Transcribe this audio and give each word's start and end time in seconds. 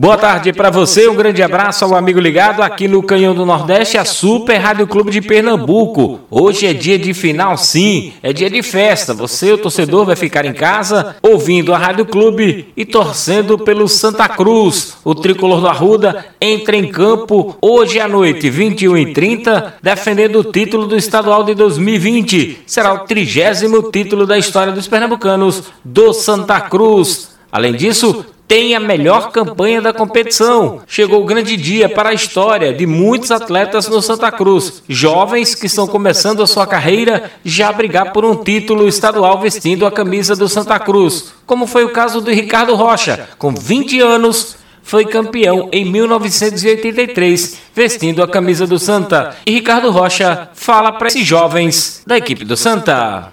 Boa 0.00 0.16
tarde 0.16 0.50
para 0.50 0.70
você, 0.70 1.06
um 1.10 1.14
grande 1.14 1.42
abraço 1.42 1.84
ao 1.84 1.94
amigo 1.94 2.18
ligado 2.18 2.62
aqui 2.62 2.88
no 2.88 3.02
Canhão 3.02 3.34
do 3.34 3.44
Nordeste, 3.44 3.98
a 3.98 4.04
Super 4.06 4.56
Rádio 4.56 4.86
Clube 4.86 5.10
de 5.10 5.20
Pernambuco. 5.20 6.20
Hoje 6.30 6.66
é 6.66 6.72
dia 6.72 6.98
de 6.98 7.12
final, 7.12 7.58
sim, 7.58 8.14
é 8.22 8.32
dia 8.32 8.48
de 8.48 8.62
festa. 8.62 9.12
Você, 9.12 9.52
o 9.52 9.58
torcedor, 9.58 10.06
vai 10.06 10.16
ficar 10.16 10.46
em 10.46 10.54
casa 10.54 11.16
ouvindo 11.20 11.74
a 11.74 11.76
Rádio 11.76 12.06
Clube 12.06 12.68
e 12.74 12.86
torcendo 12.86 13.58
pelo 13.58 13.86
Santa 13.88 14.26
Cruz. 14.26 14.94
O 15.04 15.14
tricolor 15.14 15.60
do 15.60 15.68
Arruda 15.68 16.24
entra 16.40 16.74
em 16.74 16.88
campo 16.88 17.58
hoje 17.60 18.00
à 18.00 18.08
noite, 18.08 18.48
21 18.48 18.96
e 18.96 19.12
30, 19.12 19.74
defendendo 19.82 20.36
o 20.36 20.44
título 20.44 20.86
do 20.86 20.96
estadual 20.96 21.44
de 21.44 21.54
2020. 21.54 22.62
Será 22.66 22.94
o 22.94 23.00
trigésimo 23.00 23.90
título 23.90 24.26
da 24.26 24.38
história 24.38 24.72
dos 24.72 24.88
pernambucanos 24.88 25.64
do 25.84 26.14
Santa 26.14 26.58
Cruz. 26.58 27.38
Além 27.52 27.74
disso, 27.74 28.24
tem 28.50 28.74
a 28.74 28.80
melhor 28.80 29.30
campanha 29.30 29.80
da 29.80 29.92
competição. 29.92 30.80
Chegou 30.84 31.22
o 31.22 31.24
grande 31.24 31.56
dia 31.56 31.88
para 31.88 32.08
a 32.08 32.12
história 32.12 32.74
de 32.74 32.84
muitos 32.84 33.30
atletas 33.30 33.86
no 33.86 34.02
Santa 34.02 34.32
Cruz, 34.32 34.82
jovens 34.88 35.54
que 35.54 35.66
estão 35.66 35.86
começando 35.86 36.42
a 36.42 36.48
sua 36.48 36.66
carreira 36.66 37.30
já 37.44 37.70
brigar 37.70 38.12
por 38.12 38.24
um 38.24 38.34
título 38.34 38.88
estadual 38.88 39.38
vestindo 39.38 39.86
a 39.86 39.92
camisa 39.92 40.34
do 40.34 40.48
Santa 40.48 40.80
Cruz, 40.80 41.32
como 41.46 41.64
foi 41.64 41.84
o 41.84 41.92
caso 41.92 42.20
do 42.20 42.32
Ricardo 42.32 42.74
Rocha, 42.74 43.28
com 43.38 43.54
20 43.54 44.00
anos, 44.00 44.56
foi 44.82 45.04
campeão 45.04 45.68
em 45.70 45.84
1983, 45.84 47.56
vestindo 47.72 48.20
a 48.20 48.26
camisa 48.26 48.66
do 48.66 48.80
Santa. 48.80 49.36
E 49.46 49.52
Ricardo 49.52 49.92
Rocha 49.92 50.48
fala 50.54 50.90
para 50.90 51.06
esses 51.06 51.24
jovens 51.24 52.02
da 52.04 52.18
equipe 52.18 52.44
do 52.44 52.56
Santa. 52.56 53.28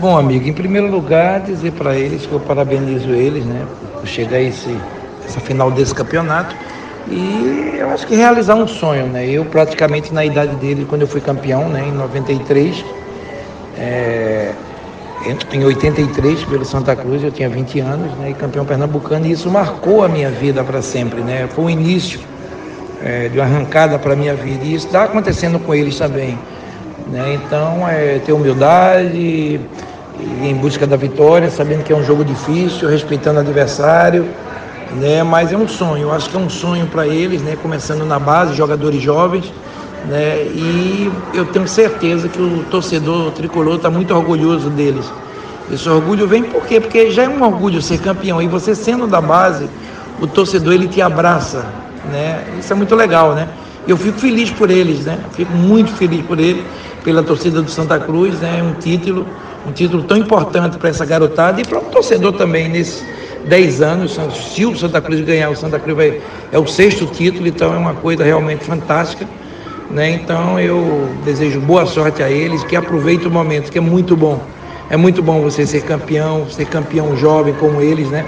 Bom, 0.00 0.16
amigo, 0.16 0.48
em 0.48 0.52
primeiro 0.54 0.90
lugar, 0.90 1.40
dizer 1.40 1.72
para 1.72 1.94
eles 1.94 2.24
que 2.24 2.32
eu 2.32 2.40
parabenizo 2.40 3.10
eles, 3.10 3.44
né, 3.44 3.66
chegar 4.06 4.36
a 4.36 4.42
esse, 4.42 4.76
essa 5.26 5.40
final 5.40 5.70
desse 5.70 5.94
campeonato. 5.94 6.54
E 7.08 7.74
eu 7.78 7.90
acho 7.90 8.06
que 8.06 8.14
realizar 8.14 8.54
um 8.54 8.66
sonho, 8.66 9.06
né? 9.06 9.26
Eu 9.26 9.44
praticamente 9.44 10.14
na 10.14 10.24
idade 10.24 10.54
dele, 10.56 10.86
quando 10.88 11.02
eu 11.02 11.08
fui 11.08 11.20
campeão, 11.20 11.68
né, 11.68 11.84
em 11.88 11.92
93, 11.92 12.84
é, 13.76 14.52
em 15.52 15.64
83 15.64 16.44
pelo 16.44 16.64
Santa 16.64 16.94
Cruz, 16.94 17.22
eu 17.22 17.30
tinha 17.30 17.48
20 17.48 17.80
anos, 17.80 18.12
né, 18.18 18.30
e 18.30 18.34
campeão 18.34 18.64
pernambucano, 18.64 19.26
e 19.26 19.32
isso 19.32 19.50
marcou 19.50 20.04
a 20.04 20.08
minha 20.08 20.30
vida 20.30 20.62
para 20.62 20.80
sempre, 20.80 21.20
né? 21.20 21.48
Foi 21.54 21.64
o 21.64 21.70
início 21.70 22.20
é, 23.02 23.28
de 23.28 23.38
uma 23.38 23.44
arrancada 23.44 23.98
para 23.98 24.12
a 24.12 24.16
minha 24.16 24.34
vida, 24.34 24.64
e 24.64 24.74
isso 24.74 24.86
está 24.86 25.04
acontecendo 25.04 25.58
com 25.58 25.74
eles 25.74 25.98
também. 25.98 26.38
Né? 27.08 27.34
Então, 27.44 27.86
é 27.88 28.20
ter 28.24 28.32
humildade, 28.32 29.60
em 30.42 30.54
busca 30.54 30.86
da 30.86 30.96
vitória, 30.96 31.50
sabendo 31.50 31.84
que 31.84 31.92
é 31.92 31.96
um 31.96 32.04
jogo 32.04 32.24
difícil, 32.24 32.88
respeitando 32.88 33.38
o 33.38 33.40
adversário, 33.40 34.26
né? 34.92 35.22
Mas 35.22 35.52
é 35.52 35.56
um 35.56 35.68
sonho, 35.68 36.12
acho 36.12 36.28
que 36.28 36.36
é 36.36 36.40
um 36.40 36.50
sonho 36.50 36.86
para 36.86 37.06
eles, 37.06 37.42
né? 37.42 37.56
Começando 37.60 38.04
na 38.04 38.18
base, 38.18 38.54
jogadores 38.54 39.02
jovens, 39.02 39.52
né? 40.08 40.42
E 40.42 41.10
eu 41.34 41.44
tenho 41.46 41.66
certeza 41.66 42.28
que 42.28 42.40
o 42.40 42.64
torcedor 42.70 43.30
tricolor 43.32 43.76
está 43.76 43.90
muito 43.90 44.14
orgulhoso 44.14 44.70
deles. 44.70 45.10
Esse 45.70 45.88
orgulho 45.88 46.26
vem 46.26 46.42
por 46.42 46.64
quê? 46.66 46.80
Porque 46.80 47.10
já 47.10 47.22
é 47.22 47.28
um 47.28 47.42
orgulho 47.42 47.80
ser 47.80 47.98
campeão 47.98 48.42
e 48.42 48.48
você 48.48 48.74
sendo 48.74 49.06
da 49.06 49.20
base, 49.20 49.68
o 50.20 50.26
torcedor 50.26 50.74
ele 50.74 50.88
te 50.88 51.00
abraça, 51.00 51.64
né? 52.10 52.44
Isso 52.58 52.72
é 52.72 52.76
muito 52.76 52.94
legal, 52.94 53.34
né? 53.34 53.48
Eu 53.86 53.96
fico 53.96 54.18
feliz 54.18 54.50
por 54.50 54.70
eles, 54.70 55.04
né? 55.04 55.18
Fico 55.32 55.52
muito 55.52 55.92
feliz 55.92 56.24
por 56.26 56.38
eles, 56.38 56.62
pela 57.02 57.22
torcida 57.22 57.62
do 57.62 57.70
Santa 57.70 57.98
Cruz, 57.98 58.38
né? 58.40 58.62
Um 58.62 58.78
título 58.78 59.26
um 59.66 59.72
título 59.72 60.02
tão 60.02 60.16
importante 60.16 60.76
para 60.78 60.88
essa 60.88 61.04
garotada 61.04 61.60
e 61.60 61.64
para 61.64 61.78
o 61.78 61.82
torcedor 61.82 62.32
também 62.32 62.68
nesses 62.68 63.04
10 63.46 63.82
anos. 63.82 64.18
Se 64.54 64.64
o 64.64 64.76
Santa 64.76 65.00
Cruz 65.00 65.20
ganhar, 65.20 65.50
o 65.50 65.56
Santa 65.56 65.78
Cruz 65.78 65.96
vai, 65.96 66.20
é 66.50 66.58
o 66.58 66.66
sexto 66.66 67.06
título, 67.06 67.46
então 67.46 67.74
é 67.74 67.76
uma 67.76 67.94
coisa 67.94 68.24
realmente 68.24 68.64
fantástica. 68.64 69.26
Né? 69.90 70.10
Então 70.10 70.58
eu 70.58 71.08
desejo 71.24 71.60
boa 71.60 71.86
sorte 71.86 72.22
a 72.22 72.30
eles, 72.30 72.64
que 72.64 72.76
aproveitem 72.76 73.26
o 73.26 73.30
momento, 73.30 73.70
que 73.70 73.78
é 73.78 73.80
muito 73.80 74.16
bom. 74.16 74.40
É 74.90 74.96
muito 74.96 75.22
bom 75.22 75.40
você 75.40 75.66
ser 75.66 75.82
campeão, 75.82 76.46
ser 76.48 76.66
campeão 76.66 77.16
jovem 77.16 77.54
como 77.54 77.80
eles, 77.80 78.08
né? 78.08 78.24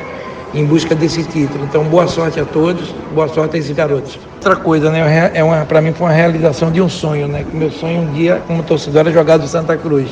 em 0.55 0.65
busca 0.65 0.95
desse 0.95 1.25
título. 1.25 1.65
Então, 1.65 1.84
boa 1.84 2.06
sorte 2.06 2.39
a 2.39 2.45
todos, 2.45 2.95
boa 3.12 3.28
sorte 3.28 3.56
a 3.56 3.59
esses 3.59 3.75
garotos. 3.75 4.19
Outra 4.44 4.60
coisa, 4.60 4.91
né, 4.91 5.31
é 5.32 5.43
uma, 5.43 5.65
para 5.65 5.81
mim 5.81 5.94
foi 5.94 6.06
uma 6.06 6.12
realização 6.12 6.71
de 6.71 6.78
um 6.78 6.87
sonho, 6.87 7.27
né? 7.27 7.47
Meu 7.50 7.71
sonho 7.71 8.03
um 8.03 8.12
dia, 8.12 8.43
como 8.47 8.62
torcedor, 8.62 9.00
era 9.00 9.10
jogar 9.10 9.38
do 9.38 9.49
Santa 9.49 9.75
Cruz 9.75 10.06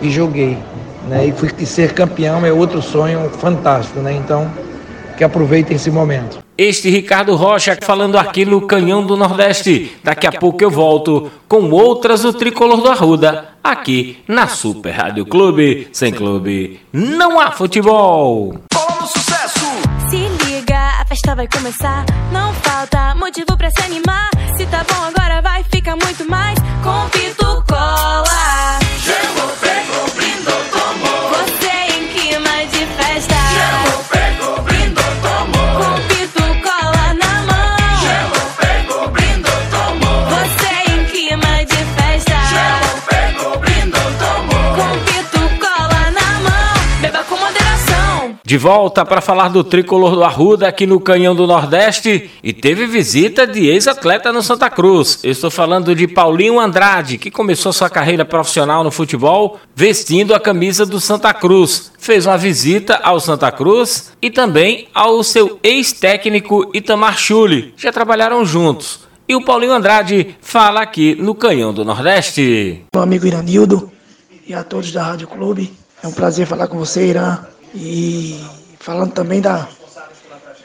e 0.00 0.08
joguei, 0.08 0.56
né? 1.08 1.26
E 1.26 1.32
fui 1.32 1.50
e 1.58 1.66
ser 1.66 1.92
campeão 1.92 2.46
é 2.46 2.52
outro 2.52 2.80
sonho 2.80 3.28
fantástico, 3.40 3.98
né? 3.98 4.12
Então, 4.12 4.48
que 5.18 5.24
aproveitem 5.24 5.74
esse 5.74 5.90
momento. 5.90 6.38
Este 6.56 6.90
Ricardo 6.90 7.34
Rocha 7.34 7.76
falando 7.82 8.16
aqui 8.16 8.44
no 8.44 8.60
Canhão 8.68 9.04
do 9.04 9.16
Nordeste. 9.16 9.90
Daqui 10.04 10.28
a 10.28 10.32
pouco 10.32 10.62
eu 10.62 10.70
volto 10.70 11.28
com 11.48 11.68
outras 11.70 12.22
do 12.22 12.32
Tricolor 12.32 12.80
do 12.80 12.88
Arruda, 12.88 13.48
aqui 13.64 14.18
na 14.28 14.46
Super 14.46 14.90
Rádio 14.90 15.26
Clube. 15.26 15.88
Sem 15.90 16.12
clube, 16.12 16.78
não 16.92 17.40
há 17.40 17.50
futebol 17.50 18.54
festa 21.12 21.34
vai 21.34 21.46
começar. 21.46 22.06
Não 22.32 22.54
falta 22.54 23.14
motivo 23.14 23.54
pra 23.58 23.70
se 23.70 23.82
animar. 23.82 24.30
Se 24.56 24.64
tá 24.66 24.82
bom 24.82 25.04
agora 25.04 25.42
vai 25.42 25.62
ficar 25.64 25.94
muito 25.94 26.24
mais. 26.26 26.58
Com 26.82 27.10
De 48.52 48.58
volta 48.58 49.02
para 49.02 49.22
falar 49.22 49.48
do 49.48 49.64
tricolor 49.64 50.14
do 50.14 50.22
Arruda 50.22 50.68
aqui 50.68 50.86
no 50.86 51.00
Canhão 51.00 51.34
do 51.34 51.46
Nordeste 51.46 52.30
e 52.44 52.52
teve 52.52 52.84
visita 52.84 53.46
de 53.46 53.66
ex-atleta 53.66 54.30
no 54.30 54.42
Santa 54.42 54.68
Cruz. 54.68 55.20
Eu 55.24 55.30
estou 55.30 55.50
falando 55.50 55.94
de 55.94 56.06
Paulinho 56.06 56.60
Andrade, 56.60 57.16
que 57.16 57.30
começou 57.30 57.72
sua 57.72 57.88
carreira 57.88 58.26
profissional 58.26 58.84
no 58.84 58.90
futebol 58.90 59.58
vestindo 59.74 60.34
a 60.34 60.38
camisa 60.38 60.84
do 60.84 61.00
Santa 61.00 61.32
Cruz. 61.32 61.92
Fez 61.98 62.26
uma 62.26 62.36
visita 62.36 63.00
ao 63.02 63.18
Santa 63.20 63.50
Cruz 63.50 64.12
e 64.20 64.30
também 64.30 64.86
ao 64.92 65.24
seu 65.24 65.58
ex-técnico 65.62 66.70
Itamar 66.74 67.16
Chuli. 67.16 67.72
Já 67.78 67.90
trabalharam 67.90 68.44
juntos. 68.44 69.08
E 69.26 69.34
o 69.34 69.42
Paulinho 69.42 69.72
Andrade 69.72 70.36
fala 70.42 70.82
aqui 70.82 71.14
no 71.14 71.34
Canhão 71.34 71.72
do 71.72 71.86
Nordeste. 71.86 72.84
Meu 72.94 73.02
amigo 73.02 73.26
Iranildo 73.26 73.90
e 74.46 74.52
a 74.52 74.62
todos 74.62 74.92
da 74.92 75.04
Rádio 75.04 75.26
Clube. 75.26 75.72
É 76.02 76.06
um 76.06 76.12
prazer 76.12 76.46
falar 76.46 76.66
com 76.66 76.76
você, 76.76 77.06
Irã. 77.06 77.38
E 77.74 78.38
falando 78.78 79.12
também 79.12 79.40
da, 79.40 79.68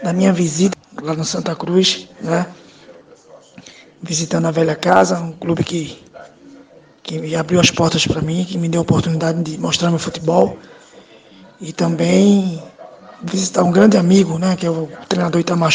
da 0.04 0.12
minha 0.12 0.34
visita 0.34 0.78
lá 1.02 1.14
no 1.14 1.24
Santa 1.24 1.56
Cruz, 1.56 2.10
né? 2.22 2.48
Visitando 4.02 4.48
a 4.48 4.52
velha 4.52 4.76
casa, 4.76 5.20
um 5.20 5.32
clube 5.32 5.64
que, 5.64 6.04
que 7.02 7.36
abriu 7.36 7.60
as 7.60 7.72
portas 7.72 8.06
para 8.06 8.22
mim, 8.22 8.46
que 8.46 8.58
me 8.58 8.68
deu 8.68 8.82
a 8.82 8.84
oportunidade 8.84 9.42
de 9.42 9.58
mostrar 9.58 9.90
meu 9.90 10.00
futebol. 10.00 10.58
E 11.60 11.74
também 11.74 12.62
visitar 13.24 13.64
um 13.64 13.72
grande 13.72 13.98
amigo, 13.98 14.38
né? 14.38 14.56
Que 14.56 14.66
é 14.66 14.70
o 14.70 14.90
treinador 15.08 15.42
Itamar 15.42 15.72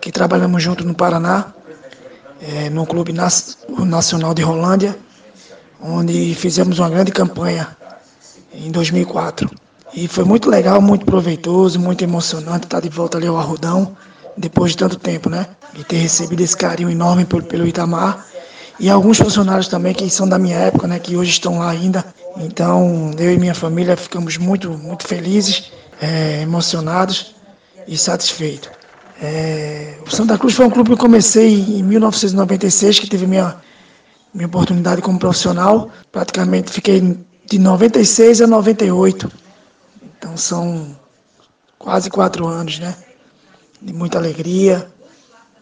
que 0.00 0.10
trabalhamos 0.10 0.62
junto 0.62 0.84
no 0.84 0.94
Paraná, 0.94 1.52
é, 2.40 2.70
no 2.70 2.86
Clube 2.86 3.12
Nacional 3.12 4.34
de 4.34 4.42
Rolândia, 4.42 4.98
onde 5.80 6.34
fizemos 6.34 6.78
uma 6.78 6.88
grande 6.88 7.12
campanha 7.12 7.76
em 8.52 8.70
2004. 8.70 9.48
E 9.92 10.06
foi 10.06 10.24
muito 10.24 10.48
legal, 10.48 10.80
muito 10.80 11.04
proveitoso, 11.04 11.78
muito 11.78 12.02
emocionante 12.02 12.66
estar 12.66 12.80
de 12.80 12.88
volta 12.88 13.18
ali 13.18 13.26
ao 13.26 13.36
Arrudão, 13.36 13.96
depois 14.36 14.72
de 14.72 14.78
tanto 14.78 14.96
tempo, 14.98 15.28
né? 15.28 15.46
E 15.74 15.82
ter 15.82 15.96
recebido 15.96 16.40
esse 16.40 16.56
carinho 16.56 16.90
enorme 16.90 17.24
pelo, 17.24 17.66
Itamar. 17.66 18.24
E 18.78 18.88
alguns 18.88 19.18
funcionários 19.18 19.68
também 19.68 19.92
que 19.92 20.08
são 20.08 20.28
da 20.28 20.38
minha 20.38 20.56
época, 20.56 20.86
né? 20.86 20.98
Que 20.98 21.16
hoje 21.16 21.30
estão 21.30 21.58
lá 21.58 21.70
ainda. 21.70 22.04
Então, 22.36 23.10
eu 23.18 23.32
e 23.32 23.38
minha 23.38 23.54
família 23.54 23.96
ficamos 23.96 24.36
muito, 24.38 24.70
muito 24.70 25.06
felizes, 25.06 25.72
é, 26.00 26.42
emocionados 26.42 27.34
e 27.86 27.98
satisfeitos. 27.98 28.70
É, 29.20 29.96
o 30.06 30.10
Santa 30.10 30.38
Cruz 30.38 30.54
foi 30.54 30.66
um 30.66 30.70
clube 30.70 30.90
que 30.90 30.94
eu 30.94 30.98
comecei 30.98 31.52
em 31.52 31.82
1996, 31.82 33.00
que 33.00 33.10
teve 33.10 33.26
minha, 33.26 33.56
minha 34.32 34.46
oportunidade 34.46 35.02
como 35.02 35.18
profissional. 35.18 35.90
Praticamente 36.12 36.70
fiquei 36.70 37.18
de 37.46 37.58
96 37.58 38.40
a 38.40 38.46
98 38.46 39.49
então 40.20 40.36
são 40.36 40.94
quase 41.78 42.10
quatro 42.10 42.46
anos, 42.46 42.78
né? 42.78 42.94
De 43.80 43.90
muita 43.90 44.18
alegria, 44.18 44.86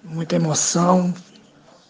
muita 0.02 0.34
emoção. 0.34 1.14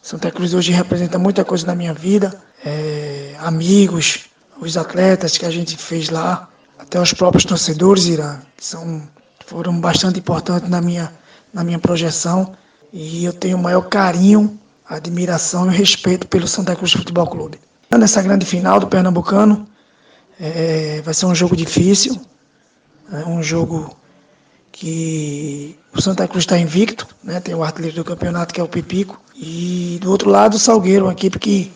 Santa 0.03 0.31
Cruz 0.31 0.53
hoje 0.53 0.71
representa 0.71 1.19
muita 1.19 1.47
coisa 1.47 1.67
na 1.67 1.75
minha 1.75 1.95
vida. 1.95 2.39
É, 2.63 3.35
amigos, 3.39 4.27
os 4.61 4.77
atletas 4.77 5.39
que 5.39 5.47
a 5.47 5.51
gente 5.51 5.79
fez 5.79 6.11
lá, 6.11 6.47
até 6.79 7.01
os 7.01 7.15
próprios 7.15 7.47
torcedores, 7.47 8.05
Irã, 8.05 8.39
que 8.55 8.67
são, 8.67 9.03
foram 9.47 9.81
bastante 9.81 10.19
importantes 10.19 10.69
na 10.69 10.83
minha, 10.83 11.11
na 11.55 11.65
minha 11.65 11.79
projeção 11.79 12.55
e 12.93 13.25
eu 13.25 13.33
tenho 13.33 13.57
o 13.57 13.63
maior 13.63 13.89
carinho, 13.89 14.61
admiração 14.87 15.73
e 15.73 15.75
respeito 15.75 16.29
pelo 16.29 16.47
Santa 16.47 16.77
Cruz 16.77 16.93
Futebol 16.93 17.27
Clube. 17.29 17.59
Nessa 17.91 18.21
grande 18.21 18.45
final 18.45 18.79
do 18.79 18.89
Pernambucano, 18.89 19.67
é, 20.39 21.01
vai 21.03 21.15
ser 21.15 21.25
um 21.25 21.35
jogo 21.35 21.57
difícil, 21.57 22.21
é 23.13 23.25
um 23.27 23.43
jogo 23.43 23.97
que 24.73 25.79
o 25.93 26.01
Santa 26.01 26.29
Cruz 26.29 26.45
está 26.45 26.59
invicto, 26.59 27.07
né? 27.23 27.41
tem 27.41 27.55
o 27.55 27.65
artilheiro 27.65 27.97
do 27.97 28.05
campeonato 28.05 28.55
que 28.55 28.61
é 28.61 28.63
o 28.63 28.69
Pipico, 28.69 29.21
e 29.35 29.99
do 30.01 30.11
outro 30.11 30.31
lado 30.31 30.55
o 30.55 30.59
Salgueiro, 30.59 31.07
uma 31.07 31.13
equipe 31.13 31.39
que, 31.39 31.73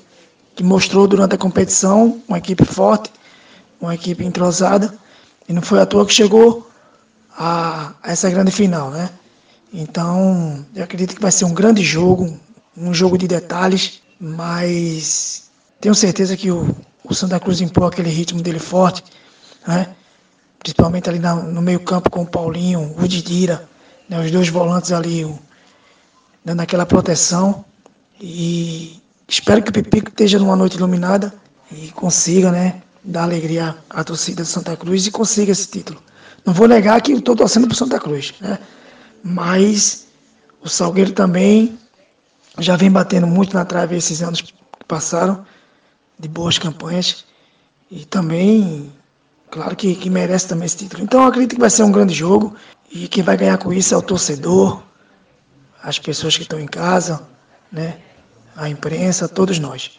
que 0.55 0.63
mostrou 0.63 1.07
durante 1.09 1.35
a 1.35 1.39
competição 1.39 2.21
uma 2.29 2.39
equipe 2.39 2.65
forte, 2.65 3.11
uma 3.81 3.95
equipe 3.95 4.25
entrosada, 4.25 4.97
e 5.49 5.53
não 5.53 5.63
foi 5.63 5.81
à 5.81 5.87
toa 5.87 6.07
que 6.07 6.15
chegou 6.15 6.71
a, 7.37 7.93
a 8.03 8.13
essa 8.13 8.31
grande 8.31 8.53
final, 8.53 8.91
né? 8.91 9.11
Então, 9.73 10.65
eu 10.75 10.85
acredito 10.85 11.15
que 11.17 11.23
vai 11.23 11.33
ser 11.33 11.45
um 11.47 11.55
grande 11.55 11.83
jogo, 11.83 12.39
um 12.77 12.93
jogo 12.93 13.17
de 13.17 13.27
detalhes, 13.27 14.03
mas 14.21 15.51
tenho 15.81 15.95
certeza 15.95 16.37
que 16.37 16.51
o, 16.51 16.77
o 17.03 17.15
Santa 17.15 17.41
Cruz 17.41 17.61
impõe 17.61 17.89
aquele 17.89 18.11
ritmo 18.11 18.43
dele 18.43 18.59
forte, 18.59 19.03
né? 19.67 19.89
Principalmente 20.63 21.09
ali 21.09 21.19
na, 21.19 21.35
no 21.35 21.61
meio 21.61 21.81
campo 21.81 22.09
com 22.09 22.23
o 22.23 22.27
Paulinho, 22.27 22.95
o 22.97 23.09
Didira, 23.09 23.69
né? 24.09 24.21
os 24.21 24.31
dois 24.31 24.49
volantes 24.49 24.93
ali, 24.93 25.25
o, 25.25 25.39
dando 26.45 26.61
aquela 26.61 26.87
proteção. 26.87 27.65
E 28.21 29.03
espero 29.27 29.63
que 29.63 29.71
o 29.71 29.73
Pipico 29.73 30.09
esteja 30.09 30.39
numa 30.39 30.55
noite 30.55 30.77
iluminada 30.77 31.35
e 31.71 31.91
consiga 31.91 32.53
né, 32.53 32.81
dar 33.03 33.25
alegria 33.25 33.77
à 33.91 34.05
torcida 34.05 34.43
do 34.43 34.49
Santa 34.49 34.77
Cruz 34.77 35.07
e 35.07 35.11
consiga 35.11 35.51
esse 35.51 35.67
título. 35.67 36.01
Não 36.45 36.55
vou 36.55 36.69
negar 36.69 37.01
que 37.01 37.13
estou 37.13 37.35
torcendo 37.35 37.67
para 37.67 37.77
Santa 37.77 37.99
Cruz, 37.99 38.35
né? 38.41 38.59
mas 39.23 40.07
o 40.61 40.69
Salgueiro 40.69 41.13
também 41.13 41.79
já 42.59 42.77
vem 42.77 42.91
batendo 42.91 43.27
muito 43.27 43.55
na 43.55 43.65
trave 43.65 43.97
esses 43.97 44.23
anos 44.23 44.41
que 44.41 44.53
passaram 44.87 45.45
de 46.19 46.29
boas 46.29 46.59
campanhas 46.59 47.25
e 47.91 48.05
também, 48.05 48.93
claro 49.53 49.77
que, 49.77 49.95
que 49.95 50.09
merece 50.09 50.49
também 50.49 50.65
esse 50.65 50.79
título. 50.79 51.05
Então 51.05 51.21
eu 51.21 51.29
acredito 51.29 51.55
que 51.55 51.61
vai 51.61 51.69
ser 51.71 51.83
um 51.83 51.93
grande 51.93 52.15
jogo 52.15 52.57
e 52.91 53.07
quem 53.07 53.23
vai 53.23 53.37
ganhar 53.37 53.59
com 53.59 53.71
isso 53.73 53.95
é 53.95 53.97
o 53.97 54.03
torcedor, 54.03 54.83
as 55.83 55.99
pessoas 55.99 56.37
que 56.37 56.43
estão 56.43 56.59
em 56.59 56.67
casa, 56.67 57.21
né, 57.71 57.99
a 58.57 58.69
imprensa, 58.69 59.29
todos 59.29 59.59
nós. 59.59 59.99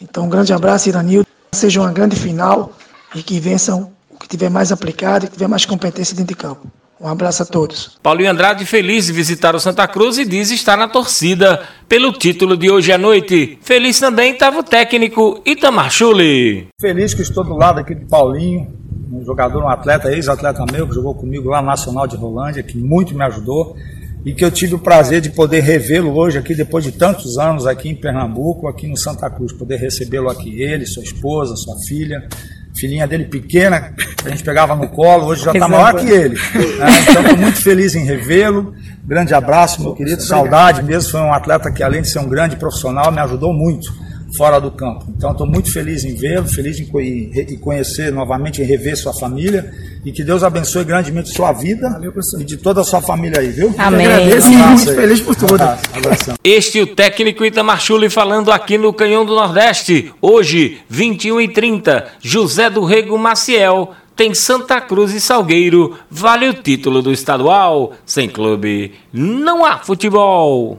Então 0.00 0.26
um 0.26 0.28
grande 0.28 0.52
abraço, 0.52 0.90
Iranildo. 0.90 1.26
Seja 1.52 1.80
uma 1.80 1.92
grande 1.92 2.16
final 2.16 2.72
e 3.14 3.22
que 3.22 3.40
vençam 3.40 3.92
o 4.10 4.18
que 4.18 4.28
tiver 4.28 4.50
mais 4.50 4.70
aplicado 4.70 5.24
e 5.24 5.28
que 5.28 5.34
tiver 5.34 5.48
mais 5.48 5.64
competência 5.64 6.14
dentro 6.14 6.34
de 6.34 6.40
campo. 6.40 6.70
Um 7.00 7.08
abraço 7.08 7.42
a 7.42 7.46
todos. 7.46 7.98
Paulinho 8.00 8.30
Andrade 8.30 8.64
feliz 8.64 9.06
de 9.06 9.12
visitar 9.12 9.56
o 9.56 9.60
Santa 9.60 9.88
Cruz 9.88 10.18
e 10.18 10.24
diz 10.24 10.50
estar 10.50 10.76
na 10.76 10.86
torcida 10.86 11.60
pelo 11.88 12.12
título 12.12 12.56
de 12.56 12.70
hoje 12.70 12.92
à 12.92 12.98
noite. 12.98 13.58
Feliz 13.60 13.98
também 13.98 14.32
estava 14.32 14.60
o 14.60 14.62
técnico 14.62 15.42
Itamar 15.44 15.90
Chuli. 15.90 16.68
Feliz 16.80 17.12
que 17.12 17.22
estou 17.22 17.42
do 17.42 17.56
lado 17.56 17.80
aqui 17.80 17.94
de 17.94 18.04
Paulinho, 18.04 18.81
um 19.12 19.24
jogador, 19.24 19.62
um 19.62 19.68
atleta, 19.68 20.10
ex-atleta 20.10 20.64
meu, 20.72 20.88
que 20.88 20.94
jogou 20.94 21.14
comigo 21.14 21.50
lá 21.50 21.60
no 21.60 21.66
Nacional 21.66 22.06
de 22.06 22.16
Rolândia, 22.16 22.62
que 22.62 22.78
muito 22.78 23.14
me 23.14 23.22
ajudou 23.24 23.76
e 24.24 24.32
que 24.32 24.44
eu 24.44 24.50
tive 24.50 24.76
o 24.76 24.78
prazer 24.78 25.20
de 25.20 25.30
poder 25.30 25.60
revê-lo 25.60 26.16
hoje 26.16 26.38
aqui, 26.38 26.54
depois 26.54 26.84
de 26.84 26.92
tantos 26.92 27.36
anos 27.38 27.66
aqui 27.66 27.88
em 27.88 27.94
Pernambuco, 27.94 28.68
aqui 28.68 28.86
no 28.86 28.96
Santa 28.96 29.28
Cruz, 29.28 29.52
poder 29.52 29.76
recebê-lo 29.76 30.30
aqui, 30.30 30.62
ele, 30.62 30.86
sua 30.86 31.02
esposa, 31.02 31.56
sua 31.56 31.76
filha, 31.86 32.26
filhinha 32.74 33.06
dele 33.06 33.24
pequena, 33.24 33.92
a 34.24 34.28
gente 34.30 34.44
pegava 34.44 34.76
no 34.76 34.88
colo, 34.88 35.26
hoje 35.26 35.44
já 35.44 35.52
está 35.52 35.68
maior 35.68 35.94
que 35.96 36.08
ele. 36.08 36.36
Né? 36.36 36.86
Então 37.10 37.22
estou 37.22 37.36
muito 37.36 37.60
feliz 37.60 37.94
em 37.94 38.04
revê-lo. 38.04 38.72
Grande 39.04 39.34
abraço, 39.34 39.82
meu 39.82 39.94
querido. 39.94 40.22
Saudade 40.22 40.82
mesmo. 40.82 41.10
Foi 41.10 41.20
um 41.20 41.32
atleta 41.32 41.70
que, 41.70 41.82
além 41.82 42.00
de 42.00 42.08
ser 42.08 42.20
um 42.20 42.28
grande 42.28 42.56
profissional, 42.56 43.10
me 43.10 43.20
ajudou 43.20 43.52
muito 43.52 43.92
fora 44.36 44.60
do 44.60 44.70
campo. 44.70 45.04
Então 45.16 45.32
estou 45.32 45.46
muito 45.46 45.72
feliz 45.72 46.04
em 46.04 46.14
vê-lo, 46.14 46.48
feliz 46.48 46.78
em, 46.78 47.30
em 47.36 47.58
conhecer 47.58 48.12
novamente, 48.12 48.62
em 48.62 48.64
rever 48.64 48.96
sua 48.96 49.12
família 49.12 49.72
e 50.04 50.10
que 50.10 50.24
Deus 50.24 50.42
abençoe 50.42 50.84
grandemente 50.84 51.30
sua 51.30 51.52
vida 51.52 51.88
Valeu, 51.90 52.12
e 52.40 52.44
de 52.44 52.56
toda 52.56 52.80
a 52.80 52.84
sua 52.84 53.00
família 53.00 53.40
aí, 53.40 53.50
viu? 53.50 53.74
Amém. 53.78 54.06
Agradeço, 54.06 54.50
muito 54.50 54.94
feliz 54.94 55.20
por 55.20 55.36
tudo. 55.36 55.62
Abração. 55.62 56.34
Este 56.42 56.80
é 56.80 56.82
o 56.82 56.86
técnico 56.86 57.44
Itamar 57.44 57.80
Chuli 57.80 58.10
falando 58.10 58.50
aqui 58.50 58.76
no 58.76 58.92
Canhão 58.92 59.24
do 59.24 59.34
Nordeste. 59.34 60.12
Hoje, 60.20 60.78
21 60.88 61.40
e 61.40 61.48
30 61.48 62.06
José 62.20 62.68
do 62.68 62.84
Rego 62.84 63.16
Maciel 63.16 63.92
tem 64.14 64.34
Santa 64.34 64.80
Cruz 64.80 65.12
e 65.14 65.20
Salgueiro, 65.20 65.98
vale 66.10 66.48
o 66.48 66.54
título 66.54 67.00
do 67.00 67.12
estadual. 67.12 67.92
Sem 68.04 68.28
clube, 68.28 68.92
não 69.12 69.64
há 69.64 69.78
futebol. 69.78 70.78